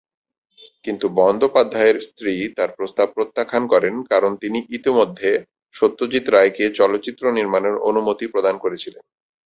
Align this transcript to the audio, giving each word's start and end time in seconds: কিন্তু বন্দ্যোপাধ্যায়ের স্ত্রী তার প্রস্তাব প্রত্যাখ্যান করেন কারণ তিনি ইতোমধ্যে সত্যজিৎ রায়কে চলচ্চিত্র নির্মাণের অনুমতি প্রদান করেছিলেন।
কিন্তু 0.85 1.05
বন্দ্যোপাধ্যায়ের 1.19 1.97
স্ত্রী 2.07 2.33
তার 2.57 2.69
প্রস্তাব 2.77 3.07
প্রত্যাখ্যান 3.15 3.63
করেন 3.73 3.95
কারণ 4.11 4.31
তিনি 4.43 4.59
ইতোমধ্যে 4.77 5.31
সত্যজিৎ 5.73 6.25
রায়কে 6.29 6.65
চলচ্চিত্র 6.79 7.23
নির্মাণের 7.37 7.75
অনুমতি 7.89 8.25
প্রদান 8.33 8.55
করেছিলেন। 8.63 9.03